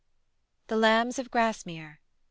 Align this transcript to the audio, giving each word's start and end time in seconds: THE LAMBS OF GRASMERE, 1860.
THE 0.65 0.77
LAMBS 0.77 1.19
OF 1.19 1.29
GRASMERE, 1.29 1.99
1860. 1.99 2.01